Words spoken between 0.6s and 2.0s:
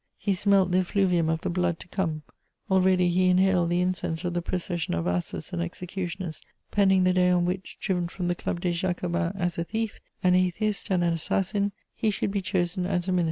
the effluvium of the blood to